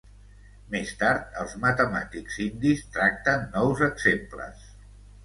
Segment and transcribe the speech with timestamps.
[0.75, 4.65] Més tard els matemàtics indis tracten nous exemples.